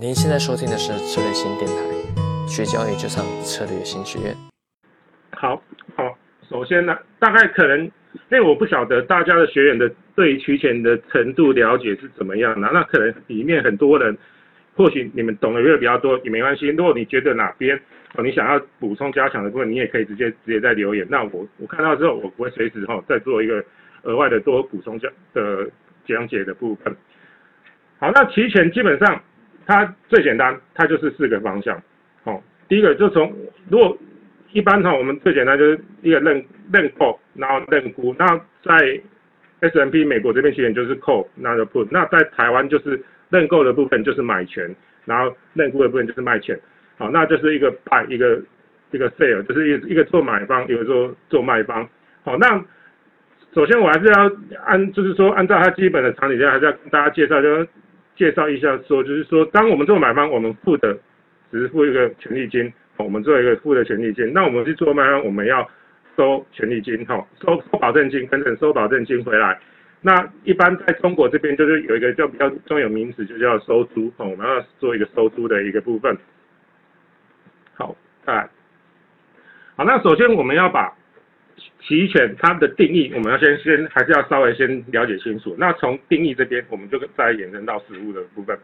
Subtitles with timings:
[0.00, 4.34] 您现在收听的是策略新电台，学交易就上策略新学院。
[5.32, 5.62] 好，
[5.94, 6.16] 好，
[6.48, 7.92] 首先呢，大概可能，因
[8.30, 9.86] 为我不晓得大家的学员的
[10.16, 14.16] 对期权的程度了解是怎么样的，那可能里面很多人，
[14.74, 16.68] 或许你们懂得越比较多也没关系。
[16.68, 17.78] 如果你觉得哪边
[18.14, 21.06] 哦你想要补充加强的部分，你也可以直接直接在留言。
[21.10, 23.62] 那我我看到之后，我不会随时哈再做一个
[24.04, 25.68] 额外的多补充讲的
[26.06, 26.96] 讲解的部分。
[27.98, 29.22] 好，那期权基本上。
[29.66, 31.80] 它最简单，它就是四个方向。
[32.24, 33.32] 好，第一个就从
[33.68, 33.96] 如果
[34.52, 38.14] 一般哈，我们最简单就是一个认认购，然后认沽。
[38.18, 38.26] 那
[38.62, 39.00] 在
[39.60, 41.86] S M P 美国这边期权就是 call，那就 put。
[41.90, 46.58] 那在台湾就是认购的部分就是买权，然后认沽的部分就是卖权。
[46.98, 48.42] 好，那就是一个 buy 一个
[48.90, 51.88] 一个 sale，就是一一个做买方，一个做做卖方。
[52.24, 52.62] 好，那
[53.54, 54.30] 首先我还是要
[54.64, 57.68] 按就是说按照它基本的常理，还是要跟大家介绍就是。
[58.14, 60.96] 介绍一下，说就是说，当我们做买方，我们付的
[61.50, 64.32] 只是付一个权利金，我们做一个付的权利金。
[64.32, 65.68] 那我们去做卖方，我们要
[66.16, 69.58] 收权利金，哈，收保证金，等等收保证金回来。
[70.00, 76.16] 那一般在中国这边就是有一个叫比较专有名词，就叫收租，哈，我们要做一个收租的一个部分。
[77.74, 78.50] 好，再来，
[79.76, 80.92] 好，那首先我们要把。
[81.84, 85.54] 期权它的定义，我们要先先还是要稍微先了解清楚。
[85.58, 88.56] 那从定义这边，我们就再延伸到实物的部分。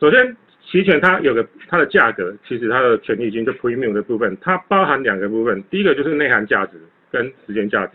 [0.00, 5.62] 首先，期权它有个它的价格，其实它的权利金就 premium 的部分，它包含两个部分。
[5.70, 6.72] 第一个就是内涵价值
[7.12, 7.92] 跟时间价值，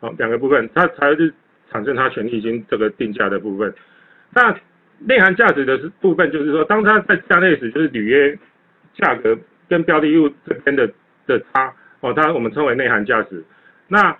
[0.00, 1.32] 好，两个部分，它才是
[1.70, 3.72] 产生它权利金这个定价的部分。
[4.34, 4.52] 那
[4.98, 8.36] 内涵价值的部分，就是说，当它在价内时，就是履约
[8.96, 10.90] 价格跟标的物这边的
[11.28, 11.72] 的差。
[12.00, 13.44] 哦，它我们称为内涵价值。
[13.92, 14.16] 那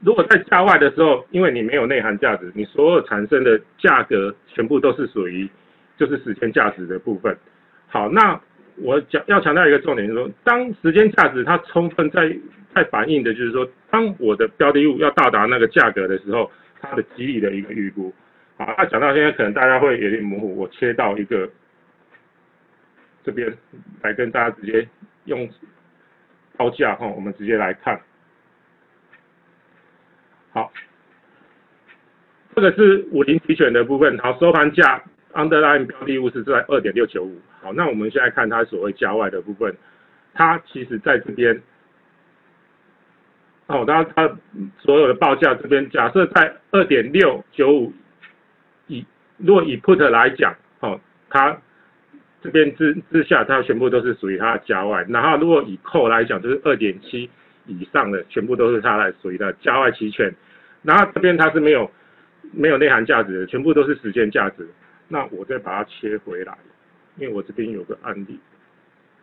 [0.00, 5.48] 如果在价外的时候，因为你没有内涵价值，你所有产生的价格全部都是属于
[5.96, 7.38] 就是时间价值的部分。
[7.86, 8.38] 好，那
[8.74, 12.36] 我讲要强调一个重点，就是说，当时间价值它充分在
[12.74, 16.50] 在反映的就是说，当我的标的物要到达那个价格的时候，
[16.80, 18.12] 它的激励的一个预估。
[18.56, 21.48] 好，那讲到现在可能大家会有点模糊，我切到一个
[23.24, 23.56] 这边
[24.02, 24.88] 来跟大家直接
[25.26, 25.48] 用。
[26.56, 28.00] 报价哈，我们直接来看。
[30.52, 30.72] 好，
[32.53, 34.18] 这个是五零期权的部分。
[34.18, 35.02] 好，收盘价
[35.32, 37.38] underline 标的物是在二点六九五。
[37.60, 39.74] 好，那我们现在看它所谓价外的部分，
[40.32, 41.62] 它其实在这边。
[43.66, 44.30] 哦，它它
[44.78, 47.92] 所有的报价这边，假设在二点六九五
[48.86, 49.04] 以，
[49.36, 51.58] 如果以 put 来讲，哦，它。
[52.42, 55.02] 这边之之下，它全部都是属于它的加外。
[55.08, 57.30] 然后如果以扣来讲，就是二点七
[57.64, 60.30] 以上的，全部都是它来属于的加外期权。
[60.82, 61.90] 然后这边它是没有
[62.52, 64.68] 没有内涵价值的，全部都是时间价值。
[65.08, 66.56] 那我再把它切回来，
[67.16, 68.38] 因为我这边有个案例。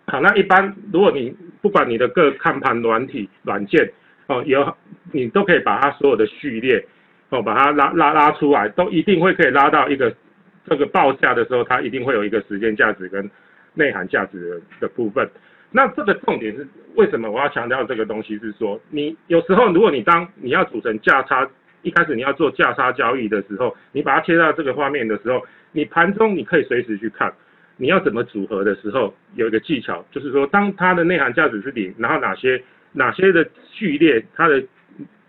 [0.07, 3.91] 好，那一般如果你不管你的各看盘软体软件
[4.27, 4.75] 哦，有
[5.11, 6.85] 你都可以把它所有的序列
[7.29, 10.15] 哦，把它拉拉拉出来，都一定会可以拉到一个。
[10.63, 13.27] 这个报价的时候，它一定会有一个时间价值跟
[13.73, 15.27] 内涵价值的的部分。
[15.71, 18.37] 那这个重点是为什么我要强调这个东西？
[18.37, 21.49] 是说你有时候如果你当你要组成价差，
[21.81, 27.33] 一开始你要做价差交易的时候，你把它切到这个画面的时候，你盘中你可以随时去看，
[27.77, 32.61] 你要怎么组合的时候，有一个技巧，就是说当它的内涵价值是零，然后哪些
[32.93, 34.63] 哪些的序列它的。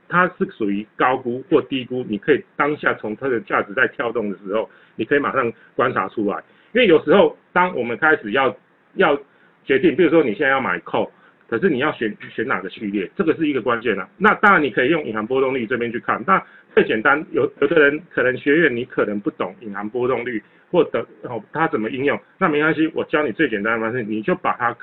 [0.09, 6.37] 它是属于高估或低估，你可以当下从它的价值在跳动的时候，你可以马上观察出来。
[6.75, 8.55] 因为有时候，当我们开始要
[8.97, 9.19] 要
[9.65, 11.11] 决定，比如说你现在要买空
[11.53, 14.09] 可是你要选选哪个序列，这个是一个关键啊。
[14.17, 16.19] 那当然你可以用隐含波动率这边去看。
[16.27, 16.43] 那
[16.75, 24.75] 最简单，有有的人可能学院你可能不懂隐含波动率或者哦它怎么应用，那没关系，我教你最简单的方式，你就把它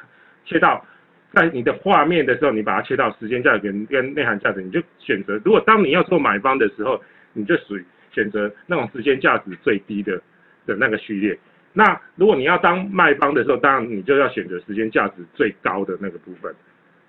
[0.45, 0.85] 切到。
[1.31, 5.41] 在你的画面的时候，你把它切到时间价值跟内涵价值，你就选择。
[5.43, 7.01] 如果当你要做买方的时候，
[7.33, 10.21] 你就属于选择那种时间价值最低的
[10.67, 11.35] 的那个序列。
[11.71, 16.51] 那如果你要当卖方的时候，当然你就要选择时间价值最高的那个部分。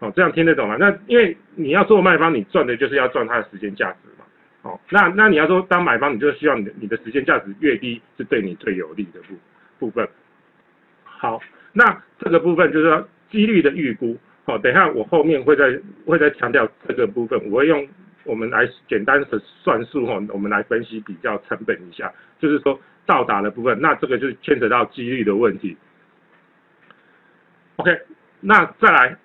[0.01, 0.77] 哦，这样听得懂吗？
[0.79, 4.25] 那因为你要做卖方，你赚的就是要赚它的时间价值嘛。
[4.63, 9.35] 哦，那那你要说当买方，你就希望你的你的时间价值越低，是对你最有利的部
[9.79, 10.09] 部分。
[11.05, 11.41] 好，
[11.73, 13.09] 那这个部分就是说。
[13.31, 17.87] 几率的预估，好，等一下我后面会再会再强调这个部分，我会用
[18.25, 22.77] 我们来简单的算数哈，我们来分析比较成本一下，就是说
[23.07, 25.77] 到达的部分，那这个就牵扯到几率的问题。
[27.77, 27.97] OK，
[28.41, 29.17] 那再来，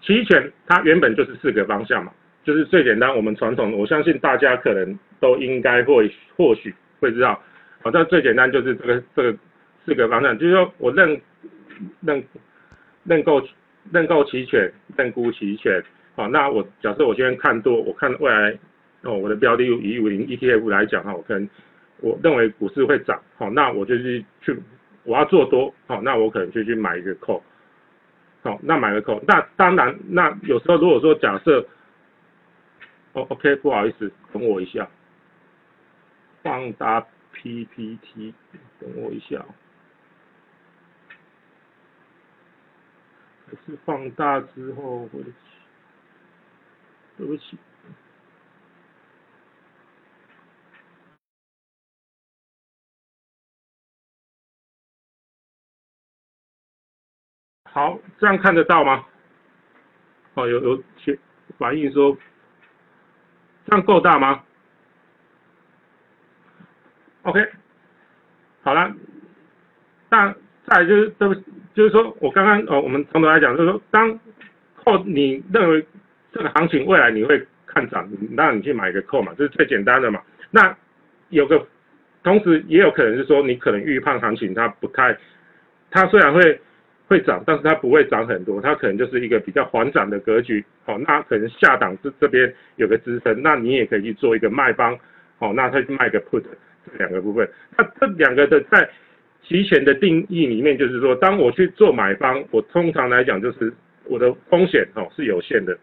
[0.00, 2.12] 期权它原本就是四个方向嘛，
[2.44, 7.40] 就是最简单，我们传统，我相信大家可能都应该会或许会知道，
[7.82, 9.38] 好，那最简单就是这个这个
[9.84, 11.20] 四个方向，就是说我认
[12.00, 12.22] 认
[13.04, 13.42] 认购
[13.92, 15.82] 认购期权，认沽期权。
[16.16, 18.56] 好，那我假设我今天看多，我看未来
[19.02, 21.48] 哦，我的标的以五零 ETF 来讲哈，我可能
[22.00, 24.56] 我认为股市会涨，好，那我就是去
[25.02, 27.42] 我要做多，好，那我可能就去买一个 call，
[28.44, 31.66] 好，那买了口那当然，那有时候如果说假设，
[33.14, 34.88] 哦，OK，不好意思，等我一下，
[36.42, 38.34] 放大 PPT，
[38.78, 39.44] 等我一下。
[43.50, 45.24] 可是放大之后会。
[47.16, 47.56] 对不起，
[57.74, 59.04] 好，这样看得到吗？
[60.34, 61.18] 哦，有有学
[61.58, 62.16] 反应说，
[63.66, 64.44] 这样够大吗
[67.24, 67.46] ？OK，
[68.62, 68.94] 好了，
[70.08, 70.34] 那
[70.66, 71.34] 再就是对不，
[71.74, 74.18] 就是说我刚刚哦，我们从头来讲，就是说当
[74.76, 75.84] 扣你认为。
[76.36, 80.20] 这个行情未来你会看涨，那你去买一个扣嘛，这是最简单的嘛。
[80.50, 80.76] 那
[81.28, 81.64] 有个，
[82.24, 85.16] 同时也有可能是说你可能预判行情它不太，
[85.92, 86.60] 它虽然会
[87.14, 90.64] 会涨，但是它不会涨很多，它可能就是一个比较缓涨的格局。
[90.84, 94.98] 好，那可能下档这这边有个支撑，那你也可以去做一个卖方。
[95.38, 97.48] 好，那它卖个 put 这两个部分。
[97.78, 98.88] 那这两个的在
[99.44, 103.72] 提前的定义里面，就是说，当我去做买方，我通常来讲就是
[104.06, 105.78] 我的风险哦是有限的。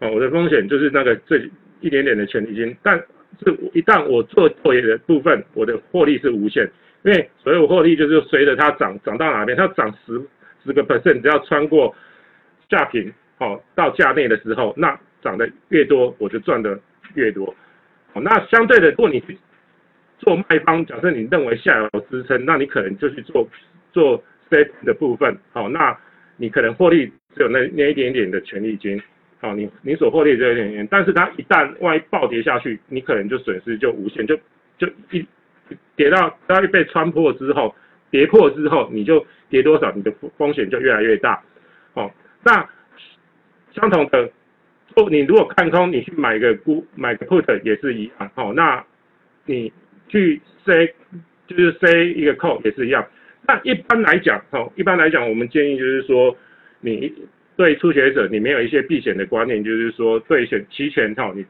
[0.00, 1.40] 哦，我的风险就是那个这
[1.80, 6.68] 一点点的权利金，但是一旦我做错业的部分，我的获利是无限，
[7.04, 10.20] 因为所有获利就是随着它涨涨到哪边，它涨十
[10.64, 11.94] 十个 percent，只要穿过
[12.68, 16.78] 价平，好到价内的时候，那涨得越多，我就赚的
[17.14, 17.54] 越多。
[18.12, 19.22] 好，那相对的，如果你
[20.18, 23.48] 做卖方，假设你认为下有支撑，那你可能就去做
[23.92, 25.96] 做 step 的部分，好，那
[26.36, 29.00] 你可能获利只有那那一点点的权利金。
[29.40, 34.38] 好，你你所获利这一点点，但是它一旦万一暴跌下去，你可能就损失就无限，就
[34.78, 35.26] 就一
[35.96, 37.74] 跌到它一被穿破之后，
[38.12, 41.42] 跌破之后，你就跌多少，你的风风险就越来越大。
[41.94, 42.14] 好，
[42.44, 42.64] 那
[43.72, 44.30] 相同的，
[44.94, 48.30] 不，你如果看空，你去买个沽买个 put 也是一样。
[48.36, 48.84] 好，那
[49.46, 49.72] 你
[50.06, 50.94] 去 say
[51.48, 53.04] 就是 say 一个 call 也是一样。
[53.48, 56.36] 那一般来讲，哦，一般来讲，我们建议就是说
[56.80, 57.12] 你。
[57.54, 61.44] 对初学者，你没有一些避险的观念，就是说对选期权套，你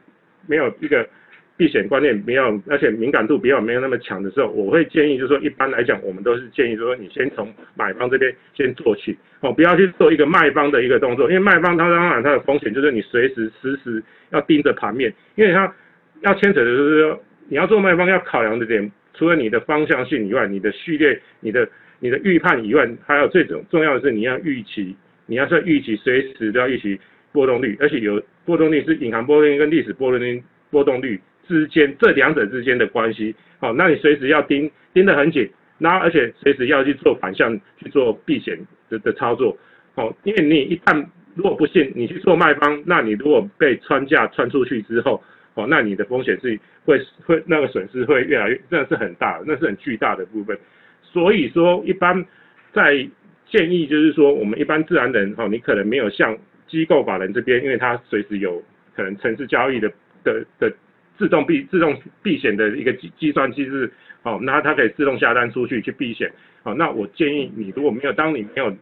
[0.45, 1.07] 没有一个
[1.55, 15.73] 避险观念，没有，而且敏感度比较没有那么强的时候，我会建议，就是说一般来讲，我们都是建议说，你先从买方这边先做起，哦，不要去做一个卖方的一个动作，因为卖方他当然他的风险就是你随时时时要盯着盘面，因为他
[16.21, 24.95] 要牵扯的就是说，你要做卖方要考量的点，除了你的方向性以外，你的序列、你的你的预判以外，还有最重重要的是你要预期。
[25.25, 26.99] 你要是预期随时都要预期
[27.31, 31.17] 波动率，而且有波动率是隐含波动率跟历史波动率波动率
[31.47, 33.35] 之间这两者之间的关系。
[33.59, 38.57] 好，那你随时要盯盯得很紧，那而且随时要去做反向去做避险
[38.89, 39.57] 的的操作。
[39.95, 41.05] 好，因为你一旦
[41.35, 45.21] 如果不信，你去做卖方，那你如果被穿价穿出去之后，
[45.55, 50.57] 哦，那你的风险是会会那个损失会越来越，那是很大，那是很巨大的部分。
[51.01, 52.25] 所以说，一般
[52.71, 53.07] 在
[53.47, 56.35] 建议就是说，我们一般自然人哈，你可能没有像
[56.67, 58.61] 机构法人这边，因为他随时有
[58.95, 59.91] 可能城市交易的
[60.23, 60.73] 的的
[61.17, 63.91] 自动避自动避险的一个计计算机制，
[64.23, 66.31] 哦，那它可以自动下单出去去避险，
[66.63, 68.75] 好，那我建议你如果没有，当你没有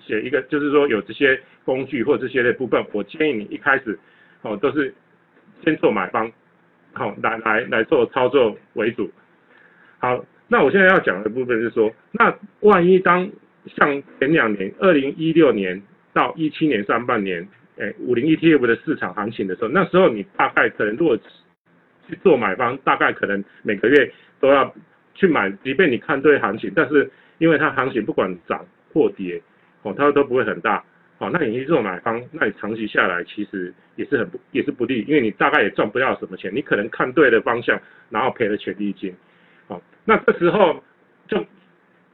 [0.00, 3.98] 写一个，就是说有这些工具或这些的部分，我建议你一开始
[4.42, 4.94] 哦都是
[5.64, 6.30] 先做买方，
[6.92, 9.10] 好来来来做操作为主，
[9.98, 13.28] 好，那我现在要讲的部分是说，那万一当
[13.66, 17.46] 像前两年，二零一六年到一七年上半年，
[17.78, 21.18] 哎，五零 ETF 的市场行情的时候，那时候你大概可能如果
[22.08, 24.10] 去做买方，大概可能每个月
[24.40, 24.74] 都要
[25.14, 29.40] 去买，即便你看对行情，但是因为它行情不管涨或跌，
[29.82, 30.82] 哦，它都不会很大，
[31.18, 39.14] 哦，那你去做买方，那你长期下来其实也是很不也是不利，因为你大概也赚不到什么钱，你可能看对了方向，然后赔了权利金，
[39.66, 40.82] 好，那这时候
[41.28, 41.44] 就。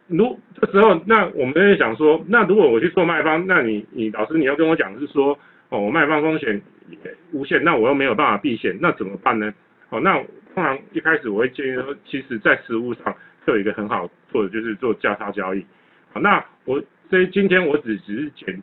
[0.08, 5.38] 如这时候，那我们在想说，那如果我去做卖方，那你你老师你要跟我讲是说，
[5.70, 6.60] 哦，我卖方风险
[7.30, 9.54] 无限，那我又没有办法避险，那怎么办呢？
[9.92, 10.14] 哦，那
[10.54, 13.14] 通常一开始我会建议说，其实在实物上
[13.46, 15.62] 就有一个很好做的，就是做价差交易。
[16.14, 18.62] 好，那我所以今天我只只是简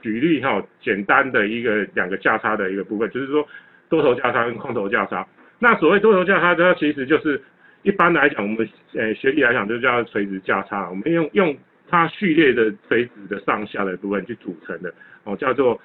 [0.00, 3.44] 举例哈，简单的一个两个价差的一个部分，就是说
[3.88, 5.26] 多头价差跟空头价差。
[5.58, 7.42] 那所谓多头价差，它其实就是
[7.82, 11.56] 一般来讲，我们呃学历来讲就叫垂直价差，我们用用
[11.88, 14.94] 它序列的垂直的上下的部分去组成的，
[15.24, 15.80] 哦，叫做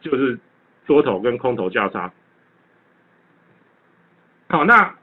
[0.00, 0.38] 就是
[0.86, 2.12] 多头跟空头价差。
[4.48, 4.94] 好，那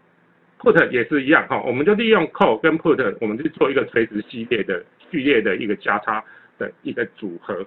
[0.58, 6.24] put 也是一样，哈，我们就利用 call 跟 put，我们去做一个垂直系列的序列的一个加差
[6.58, 7.66] 的一个组合。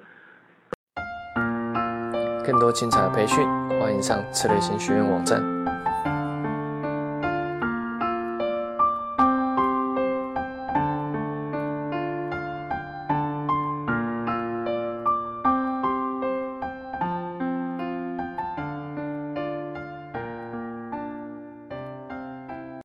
[2.45, 3.45] 更多精彩的培训，
[3.79, 5.56] 欢迎上策略型学院网站。